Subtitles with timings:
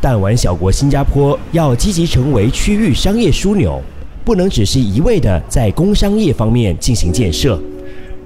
[0.00, 3.82] 弹丸小国新加坡要积极成为区域商业枢纽，
[4.24, 7.60] 不能只是一味的在工商业方面进行建设。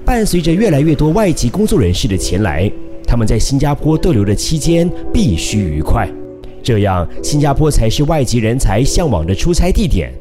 [0.05, 2.71] 伴随着越来越多外籍工作人士的前来，
[3.07, 6.07] 他们在新加坡逗留的期间必须愉快，
[6.61, 10.13] 这样新加坡才是外籍人才向往的出差地点。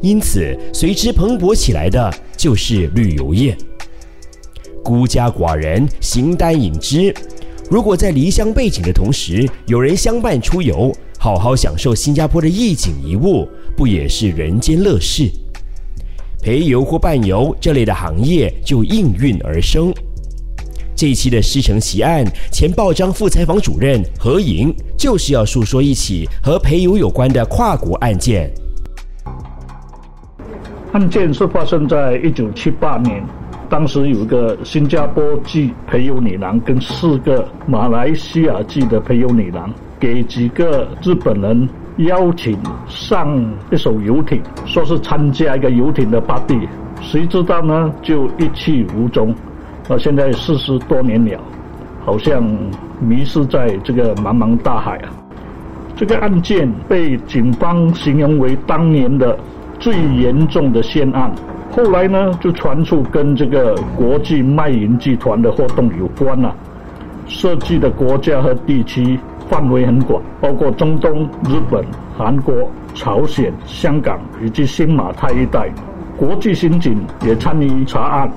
[0.00, 3.56] 因此，随之蓬勃起来的就是旅游业。
[4.82, 7.14] 孤家寡人形单影只，
[7.70, 15.30] 如果在离乡背井的同时，有人相伴出游，好好享受新加坡的一景一物，不也是人间乐事？
[16.42, 19.92] 陪游或伴游这类的行业就应运而生。
[20.94, 28.52] 这一期的师承奇案，前报章副采访主任何莹就是要述说一起和陪游有关的跨国案件。
[30.92, 33.24] 案件是发生在一九七八年。
[33.72, 42.54] 当时有一个新加坡籍陪游女郎跟四个马来西亚籍的陪游女郎，给几个日本人邀请
[42.86, 46.68] 上一艘游艇，说是参加一个游艇的 party，
[47.00, 47.90] 谁知道呢？
[48.02, 49.34] 就一去无踪。
[49.88, 51.40] 到现在四十多年了，
[52.04, 52.44] 好像
[53.00, 55.08] 迷失在这个茫茫大海啊！
[55.96, 59.34] 这个案件被警方形容为当年的
[59.78, 61.32] 最严重的险案。
[61.74, 66.54] 后来呢，就传出跟这个国际卖淫集团的活动有关了，
[67.26, 71.82] 涉及的国家和地区范围很广，包括中东、日本、
[72.14, 75.70] 韩国、朝鲜、香港以及新马泰一带。
[76.18, 78.30] 国际刑警也参与查案，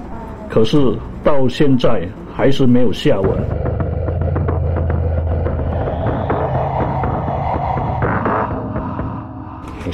[0.50, 3.75] 可是到现在还是没有下文。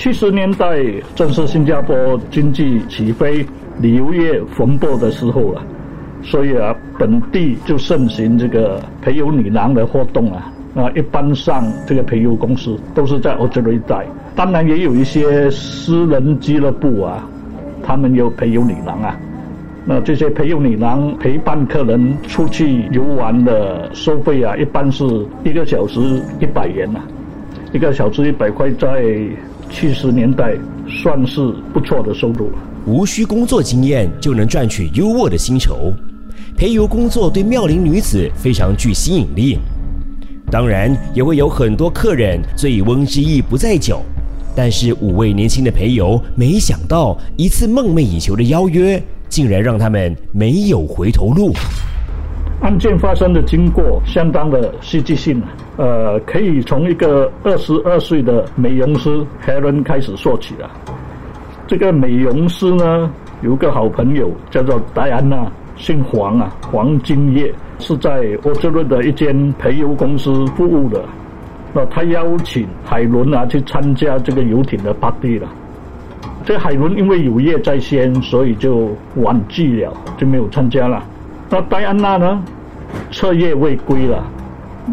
[0.02, 3.46] 七十年代正是新加坡经济起飞、
[3.80, 5.62] 旅游业蓬勃的时候了，
[6.24, 10.52] 所以啊，本地就盛行这个陪游女郎的活动啊。
[10.74, 14.04] 啊，一般上这个陪游公司都是在欧洲一带，
[14.36, 17.24] 当然也有一些私人俱乐部啊，
[17.84, 19.16] 他们有陪游女郎啊。
[19.86, 25.04] 那这些陪游女郎陪伴客人出去游玩的收费啊，一般是
[25.44, 26.00] 一个小时
[26.40, 27.06] 一百元啊，
[27.72, 29.06] 一个小时一百块在。
[29.72, 30.56] 七十年代
[30.86, 31.40] 算是
[31.74, 32.52] 不错的收入，
[32.86, 35.94] 无需工作经验就能赚取优渥的薪酬，
[36.58, 39.58] 陪游工作对妙龄女子非常具吸引力。
[40.52, 44.02] 当然，也会有很多客人醉翁之意不在酒，
[44.54, 51.54] 但是五位年轻的陪游没想到，一次梦寐以求的邀约，竟然让他们没有回头路。
[52.62, 55.42] 案件发生的经过相当的戏剧性，
[55.78, 59.10] 呃，可以从一个二十二岁的美容师
[59.44, 60.70] Helen 开始说起啊。
[61.66, 63.12] 这个美容师呢，
[63.42, 71.04] 有个好朋友叫做戴安娜，姓黄啊，黄金叶，是在波士顿的一间陪游公司服务的。
[71.74, 75.50] 那他邀请海伦啊去参加这个游艇的 party 了。
[76.46, 81.04] 这海伦因为有业在先，所以就婉拒了，就没有参加了。
[81.54, 82.42] 那戴安娜呢？
[83.10, 84.24] 彻夜未归了。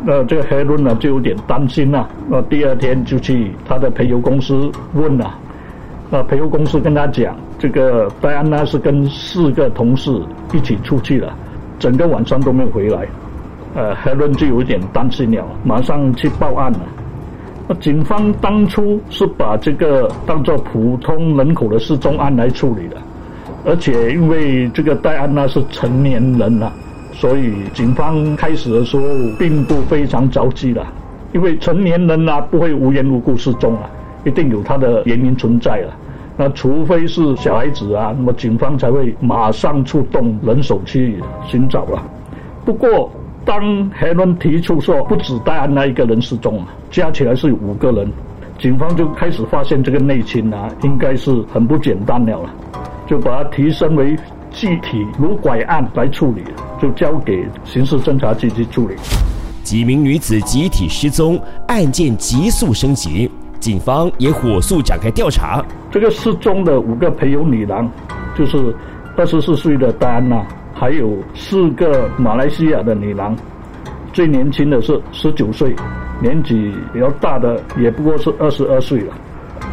[0.04, 2.08] 那这个黑伦呢，就有点担心了。
[2.28, 5.38] 那第二天就去他的陪游公司问了。
[6.10, 10.10] 那陪游公司跟他讲，这个戴安娜是跟四个同事
[10.52, 11.32] 一起出去了，
[11.78, 13.06] 整个晚上都没有回来。
[13.76, 16.80] 呃，黑伦就有点担心了，马上去报案了。
[17.68, 22.97] 那警方当初是把这个当做普通人口的失踪案来处理的。
[23.68, 26.72] 而且因为这个戴安娜是成年人了，
[27.12, 29.02] 所以警方开始的时候
[29.38, 30.86] 并不非常着急了。
[31.34, 33.82] 因为成年人啊不会无缘无故失踪啊，
[34.24, 35.94] 一定有他的原因存在了。
[36.34, 42.02] 那除非是小孩子啊，那么警方才会马上出动人手去寻找了。
[42.64, 43.12] 不过
[43.44, 48.10] 当海伦提出说不止戴安娜一个人失踪啊，加起来是五个人，
[48.58, 52.50] 警方就开始发现这个内情啊，应该是很不简单了了。
[53.08, 54.14] 就把它提升为
[54.50, 56.42] 具体如拐案来处理，
[56.80, 58.94] 就交给刑事侦查局去处理。
[59.62, 65.65] 几名女子集体失踪，案件急速升级，警方也火速展开调查。
[65.91, 67.91] 这个失踪的五个陪游女郎，
[68.36, 68.74] 就是
[69.16, 73.36] 二十四岁的戴安娜，还有四个马来西亚的女郎，
[74.12, 75.74] 最年轻的是十九岁，
[76.21, 79.15] 年纪比较大的也不过是二十二岁了。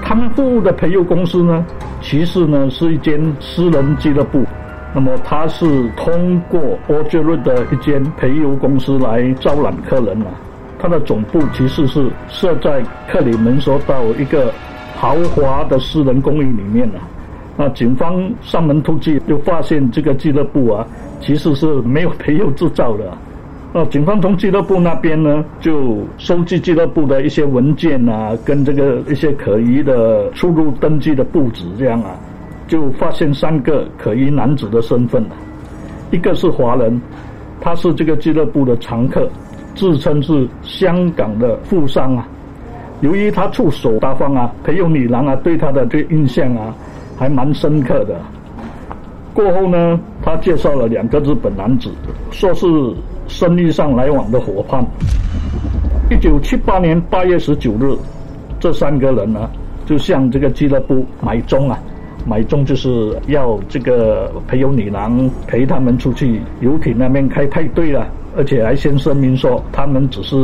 [0.08, 1.66] 他们服务的陪游公司呢，
[2.00, 4.46] 其实呢是一间私人俱乐部。
[4.94, 10.28] 那么他是通过波杰瑞的一间陪游公司来招揽客人啊。
[10.78, 14.54] 他的总部其实是设在克里门索岛一个
[14.96, 17.02] 豪华的私人公寓里面啊。
[17.58, 20.86] 那警方上门突击，就发现这个俱乐部啊，
[21.20, 23.12] 其实是没有陪游执照的。
[23.78, 32.16] 那，警方从俱乐部那边呢，就收集俱乐部的一些文件啊，跟这个一些可疑的出入登记的簿子这样啊，
[32.70, 35.36] 就发现三个可疑男子的身份了。
[36.10, 37.02] 一个是华人，
[37.60, 39.30] 他是这个俱乐部的常客，
[39.76, 42.26] 自称是香港的富商啊。
[43.02, 46.74] 由于他出手大方啊，裴勇女郎啊对他的这印象啊，
[47.18, 48.16] 还蛮深刻的。
[49.34, 51.92] 过后呢，他介绍了两个日本男子，
[52.32, 52.66] 说是。
[53.28, 54.86] 生意上来往的伙伴。
[56.10, 57.98] 一九七八年八月十九日，
[58.60, 59.50] 这三个人呢，
[59.86, 61.80] 就向这个俱乐部买钟啊，
[62.28, 68.08] 买钟就是要这个陪游女郎陪他们出去游艇那边开派对了，
[68.38, 70.36] 而且还先声明说他们只是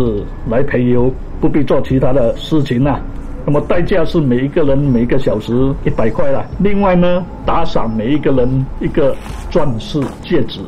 [0.50, 3.00] 来陪游，不必做其他的事情啊。
[3.46, 9.16] 那么代价是每一个人每个小时一百块了，另外呢，打赏每一个人一个
[9.50, 10.60] 钻石戒指。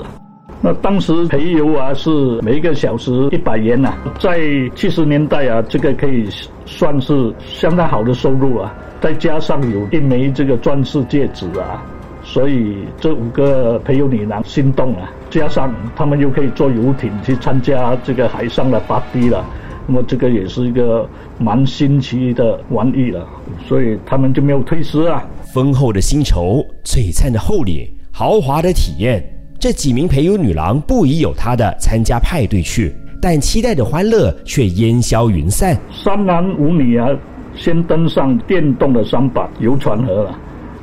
[0.66, 2.10] 那当时陪游啊是
[2.42, 4.40] 每一个小时一百元呐，在
[4.74, 6.26] 七十年代啊，这个可以
[6.66, 8.74] 算是相当好的收入啊。
[9.02, 11.84] 再加上有一枚这个钻石戒指啊，
[12.24, 15.10] 所以这五个陪游女郎心动了。
[15.30, 19.46] 加上他们又可以坐游艇去参加这个海上的芭比了，
[19.86, 21.06] 那么这个也是一个
[21.38, 23.28] 蛮新奇的玩意了，
[23.68, 25.28] 所以他们就没有推辞啊。
[25.54, 29.22] 丰厚的薪酬，璀璨的厚礼，豪华的体验。
[29.64, 35.74] 这几名陪游女郎不疑有他的参加派对去，但期待的欢乐却烟消云散。
[35.90, 37.08] 三男五女啊，
[37.56, 40.38] 先登上电动的三板游船河了。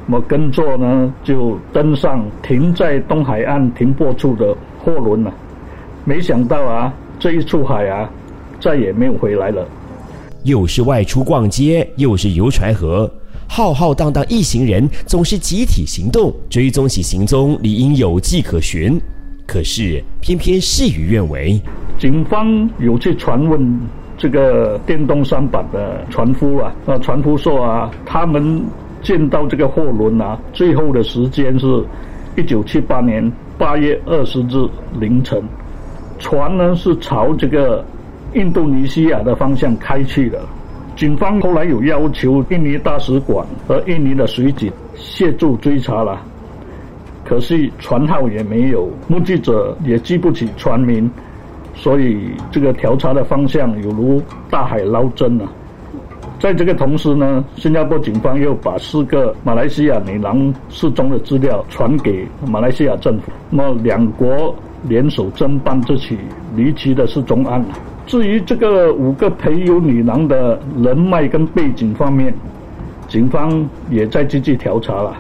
[0.07, 5.35] 那么跟着呢，就登上停在东海岸停泊处的货轮了。
[6.07, 8.11] 没想到啊，这一出海啊，
[8.63, 9.69] 再也没有回来了。
[10.45, 13.13] 又是外出逛街，又是游船河。
[13.53, 18.97] 浩浩荡荡一行人总是集体行动，追踪其行踪理应有迹可循。
[19.45, 21.61] 可是偏偏事与愿违，
[21.99, 23.61] 警方有去传问
[24.17, 28.63] 这个电动三板的船夫啊，那船夫说啊，他们
[29.03, 31.67] 见到这个货轮啊，最后的时间是
[32.37, 34.65] 一九七八年八月二十日
[35.01, 35.43] 凌晨，
[36.21, 37.85] 船呢是朝这个
[38.33, 40.41] 印度尼西亚的方向开去的。
[41.01, 46.21] 警方后来有要求印尼大使馆和印尼的水警协助追查了，
[47.25, 51.11] 可是船号也没有，目击者也记不起船名，
[51.75, 54.21] 所以这个调查的方向有如
[54.51, 55.49] 大海捞针啊。
[56.39, 66.19] 在这个同时呢，新加坡警方又把四个马来西亚女郎失踪的资料传给马来西亚政府，那么两国联手侦办这起
[66.55, 67.65] 离奇的失踪案。
[68.07, 72.35] 至于这个五个陪游女郎的人脉跟背景方面，
[73.09, 75.17] 警方也在积极调查了。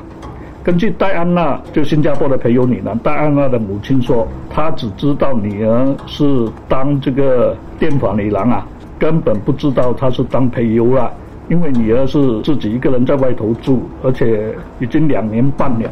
[0.62, 8.66] 根据戴安娜，就新加坡的陪游女郎，戴安娜的母亲说，她只知道女儿是当这个电访女郎啊，
[8.98, 11.12] 根本不知道她是当陪游了。
[11.48, 15.90] 因为女儿是自己一个人在外头住，而且已经两年半了，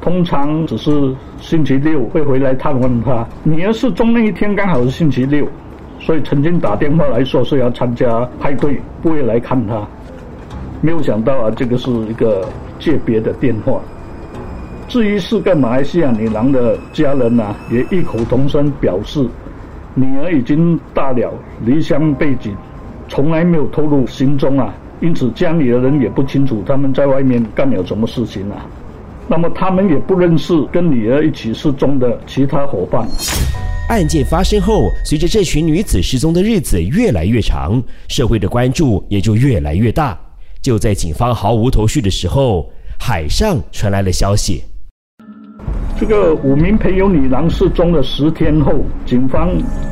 [0.00, 3.24] 通常只是星期六会回来探望她。
[3.44, 5.46] 女儿失踪那一天刚好是星期六。
[6.00, 9.86] 所以曾经打电话来说是要参加派对，不会来看他。
[10.80, 12.48] 没有想到啊，这个是一个
[12.78, 13.80] 借别的电话。
[14.88, 19.24] 至于四个马来西亚女郎的家人呢，也异口同声表示，
[19.94, 21.32] 女儿已经大了，
[21.64, 22.56] 离乡背井，
[23.06, 24.74] 从来没有透露行踪啊。
[25.00, 28.66] 因此家里的人也不清楚他们在外面干了什么事情啊。
[29.28, 33.06] 那么他们也不认识跟女儿一起失踪的其他伙伴。
[33.90, 40.16] 案件发生后，随着这群女子失踪的日子越来越长，社会的关注也就越来越大。
[40.62, 42.70] 就在警方毫无头绪的时候，
[43.00, 44.62] 海上传来了消息：
[46.00, 48.72] 这个五名陪游女郎失踪的十天后，
[49.04, 49.50] 警方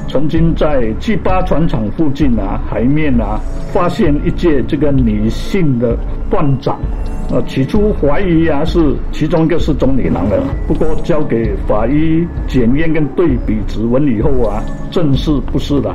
[0.09, 3.39] 曾经在 G 八船厂附近啊海面啊
[3.75, 5.95] 发现一件这个女性的
[6.31, 6.81] 断掌。
[7.31, 15.95] 呃，起初怀疑啊是其中一个是中女郎的，不过交给法医检验跟对比指纹以后啊，正是不是的。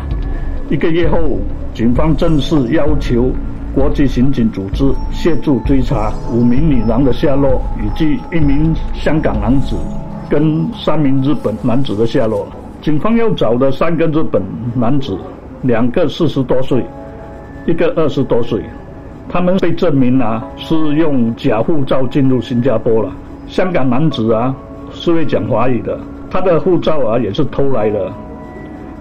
[0.69, 1.39] 一个月后，
[1.73, 3.31] 警方正式要求
[3.73, 9.75] 国际刑警组织协助追查五名女郎的下落，以及一名香港男子
[10.29, 12.47] 跟三名日本男子的下落。
[12.81, 14.41] 警方要找的三个日本
[14.75, 15.17] 男子，
[15.61, 16.85] 两个四十多岁，
[17.65, 18.61] 一个二十多岁。
[19.29, 23.09] 他们被证明啊是用假护照进入新加坡了。
[23.47, 24.53] 香港男子啊
[24.91, 25.97] 是会讲华语的，
[26.29, 28.11] 他的护照啊也是偷来的。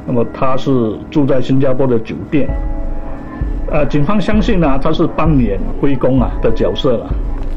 [0.06, 2.48] 那么他是住在新加坡的酒店。
[3.70, 7.10] 呃，警方相信啊他是扮演灰工啊的角色了。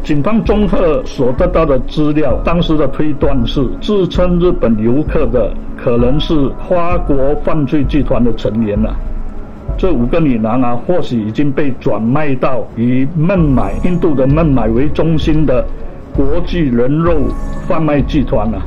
[0.06, 8.96] 警方综合所得到的资料，当时的推断是自称日本游客的可能是花国犯罪集团的成员了。
[9.80, 15.66] 这五个女郎啊，或许已经被转卖到以孟买印度的孟买为中心的
[16.16, 17.16] 国际人肉
[17.68, 18.62] 贩卖集团了。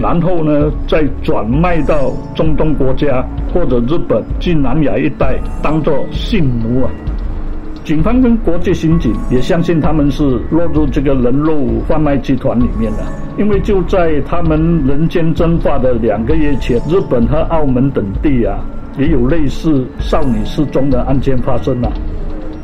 [0.00, 3.24] 然后呢，再转卖到中东国家
[3.54, 6.90] 或者日本及南亚一带，当做性奴啊。
[7.84, 12.98] 警方跟国际刑警也相信他们是落入这个人肉贩卖集团里面的，
[13.36, 18.60] 因为就在他们人间蒸发的两个月前，日本和澳门等地啊，
[18.96, 21.92] 也有类似少女失踪的案件发生了。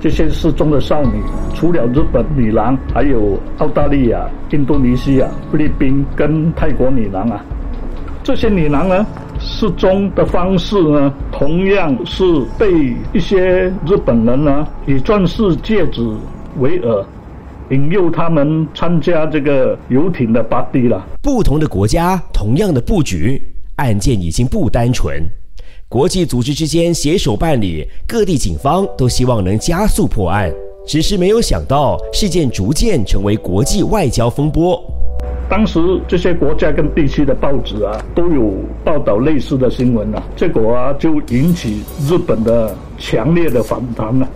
[0.01, 1.21] 这些失踪的少女，
[1.53, 7.45] 除了日本女郎，还有澳大利亚、印度尼西亚、菲律宾跟泰国女郎啊。
[8.23, 9.05] 这些女郎呢？
[9.41, 12.23] 失踪的方式呢，同样是
[12.59, 16.03] 被一些日本人呢以钻石戒指
[16.59, 17.05] 为饵，
[17.71, 21.07] 引诱他们参加这个游艇的巴蒂了。
[21.23, 23.41] 不同的国家，同样的布局，
[23.77, 25.23] 案件已经不单纯。
[25.89, 30.53] 国际组织之间携手办理，各地警方都希望能加速破案，
[30.87, 34.83] 只是没有想到事件逐渐成为国际外交风波。
[35.49, 38.53] 当时这些国家跟地区的报纸啊，都有
[38.85, 44.29] 报道类似的新闻啊，结果啊就引起日本的强烈的反弹了。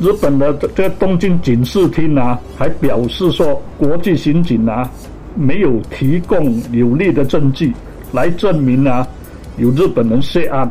[0.00, 4.90] 日本的这个东京警视厅啊，还表示说，国际刑警啊
[5.34, 7.72] 没有提供有力的证据
[8.12, 9.06] 来证明啊
[9.56, 10.70] 有日本人涉案。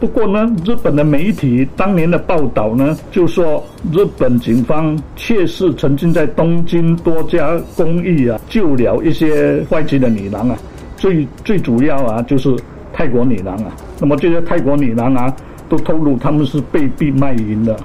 [0.00, 10.56] 不过呢，日本的媒体当年的报道呢，就说日本警方确实曾经在东京多家公寓啊救了一些外籍的女郎啊，
[10.96, 12.56] 最最主要啊就是
[12.92, 13.74] 泰国女郎啊。
[13.98, 15.34] 那么这些泰国女郎啊，
[15.68, 17.76] 都透露他们是被逼卖淫的。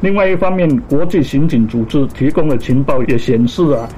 [0.00, 3.88] 另外一方面，国际刑警组织提供的情报也显示啊，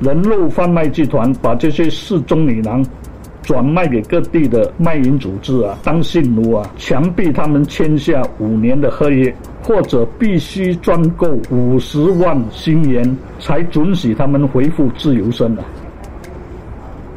[0.00, 2.84] 人肉贩卖集团把这些失踪女郎。
[3.44, 9.32] 转卖给各地的卖淫组织啊，当性奴啊，强逼他们签下五年的合约，
[9.62, 15.64] 或者必须赚够五十万新元，才准许他们恢复自由身啊。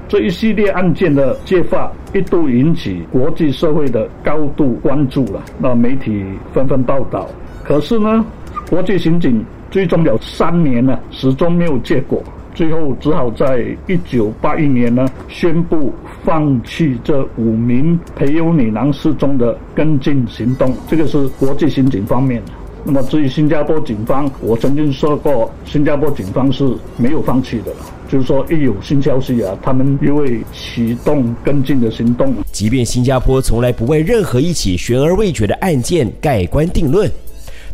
[0.09, 5.43] 这一系列案件的揭发，一度引起国际社会的高度关注了。
[5.59, 7.27] 那媒体纷纷报道，
[7.63, 8.25] 可是呢，
[8.69, 12.23] 国际刑警追踪了三年了，始终没有结果。
[12.57, 15.93] 最后只好在一九八一年呢，宣布
[16.25, 20.75] 放弃这五名培优女郎失踪的跟进行动。
[20.87, 22.51] 这个是国际刑警方面的。
[22.83, 27.71] 那么至于新加坡警方，我曾经说过，新加坡警方是没有放弃的，
[28.09, 32.33] 就是说一有新消息啊，他们就会启动跟进的行动。
[32.51, 37.07] 即便新加坡从来不为任何一起悬而未决的案件盖棺定论，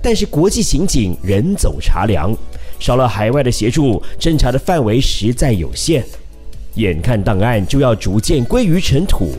[0.01, 2.35] 但是国际刑警人走茶凉。
[2.83, 6.03] 少了海外的协助，侦查的范围实在有限。
[6.75, 9.31] 眼看档案就要逐渐归于尘土，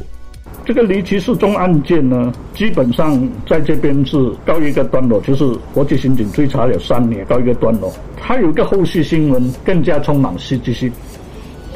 [0.64, 7.92] 这个离奇失踪案件呢，基本上在这边是告一个段落，就是国际刑警追查了三年，告一个段落。
[8.16, 10.90] 它有个后续新闻更加充满戏剧性，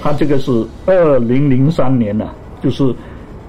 [0.01, 0.51] 它这个是
[0.87, 2.35] 二零零三年了，
[2.65, 2.95] 就是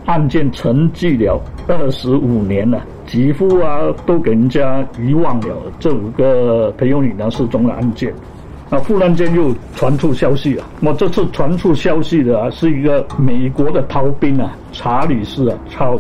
[0.07, 2.85] 案件沉寂了二十五年了。
[3.09, 5.47] 几乎啊，都给人家遗忘了
[5.79, 8.13] 这五个培优女郎失踪的案件。
[8.69, 10.63] 啊，忽然间又传出消息了。
[10.79, 15.99] 那么这次传出消息的啊，是一个美国的逃兵啊，查理斯啊，超，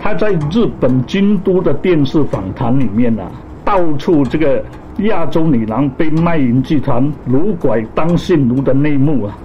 [0.00, 3.30] 他在日本京都的电视访谈里面啊，
[3.66, 4.64] 道出这个
[5.00, 9.36] 亚洲女郎被卖淫集团掳拐当性奴的内幕啊。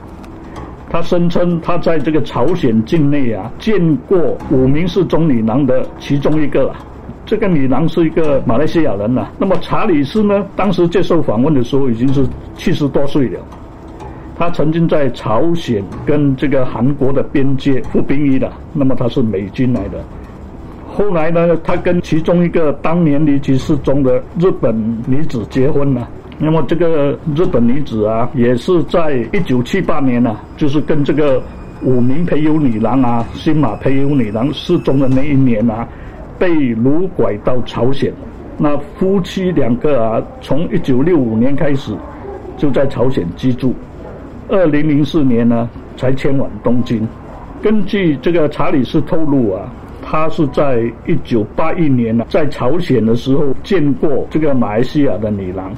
[0.89, 4.17] 他声称他在这个朝鲜境内啊，见过
[4.49, 6.77] 五名失踪女郎的其中一个啊。
[7.31, 9.29] 这个女郎是一个马来西亚人呐。
[9.37, 10.45] 那么查理斯呢？
[10.53, 13.39] 当时接受访问的时候已经是七十多岁了。
[14.37, 18.51] 他曾经在朝鲜跟这个韩国的边界服兵役的。
[18.73, 20.03] 那么他是美军来的。
[20.85, 24.75] 后来呢，他跟其中一个当年离奇失踪的日本
[25.07, 26.09] 女子结婚了。
[26.37, 31.41] 那么这个日本女子啊，也是在一九七八年呢，就是跟这个
[31.81, 35.87] 五名陪游女郎啊，新马陪游女郎失踪的那一年啊。
[36.41, 38.11] 被掳拐到朝鲜，
[38.57, 41.95] 那夫妻两个啊，从一九六五年开始
[42.57, 43.75] 就在朝鲜居住，
[44.49, 47.07] 二零零四年呢才迁往东京。
[47.61, 49.71] 根据这个查理斯透露啊，
[50.01, 55.71] 他是在一九八一年呢在朝鲜的时候见过这个马来西亚的女郎，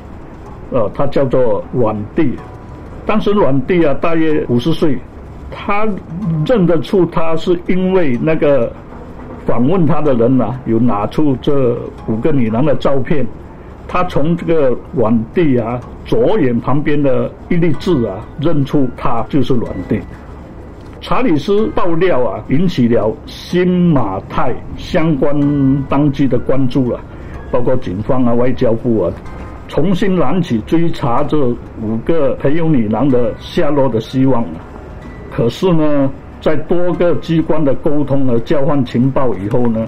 [0.71, 2.31] 呃，她叫做阮蒂，
[3.05, 4.97] 当时阮蒂啊大约五十岁，
[5.51, 5.85] 他
[6.45, 8.71] 认得出她是因为那个。
[9.45, 13.25] 访问他的人呐，有拿出这五个女郎的照片，
[13.87, 19.99] 他从这个阮地啊左眼旁边的一粒痣啊，认出她就是阮地。
[21.01, 25.37] 查理斯爆料啊，引起了新马泰相关
[25.89, 26.99] 当局的关注了，
[27.51, 29.11] 包括警方啊、外交部啊，
[29.67, 31.37] 重新燃起追查这
[31.81, 34.45] 五个陪游女郎的下落的希望。
[35.29, 36.09] 可是呢，
[36.43, 39.87] 在多个机关的沟通和交换情报以后呢，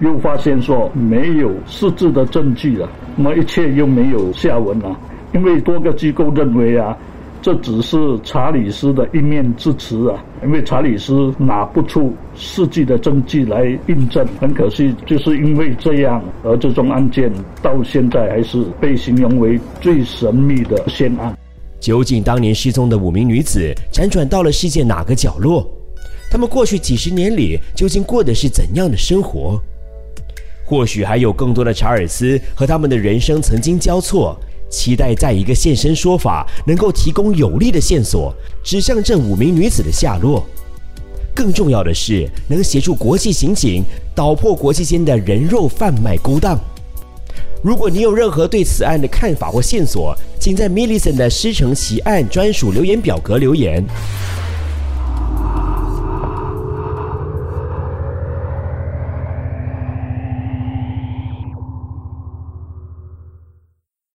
[0.00, 4.98] 又发现说没有实质的证据了，那么一切又没有下文了，
[5.34, 6.96] 因为多个机构认为啊。
[7.42, 14.26] 这只是查理斯的一面之词啊，因为查理斯拿不出实际的证据来印证。
[14.38, 21.34] 很可惜，就是因为这样，而这宗案件到现在还是被形容为最神秘的悬案。
[21.80, 25.66] 究竟当年失踪的五名女子辗转到了世界哪个角落？
[26.30, 29.60] 他们过去几十年里究竟过的是怎样的生活？
[30.64, 34.38] 或许还有更多的查尔斯和他们的人生曾经交错。
[34.70, 38.32] 期待在一个现身说法，能够提供有力的线索，
[38.62, 40.46] 指向这五名女子的下落。
[41.34, 43.82] 更重要的是，能协助国际刑警
[44.14, 46.56] 捣破国际间的人肉贩卖勾当。
[47.64, 53.84] 如果你有任何对此案的看法或线索，请在 Millicent 的师承奇案专属留言表格留言。